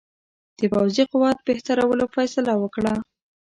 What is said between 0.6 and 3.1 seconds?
پوځي قوت بهترولو فیصله وکړه.